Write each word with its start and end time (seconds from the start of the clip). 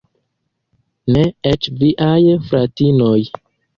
Ne 1.15 1.21
eĉ 1.51 1.69
viaj 1.83 2.17
fratinoj. 2.49 3.17